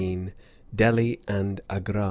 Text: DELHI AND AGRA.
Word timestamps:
DELHI 0.73 1.19
AND 1.27 1.61
AGRA. 1.69 1.99